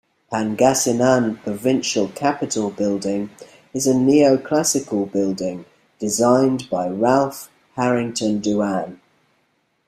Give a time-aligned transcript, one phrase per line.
[0.31, 3.29] Pangasinan Provincial Capitol Building
[3.71, 5.63] is a neoclassical building
[5.99, 8.97] designed by Ralph Harrington Doane.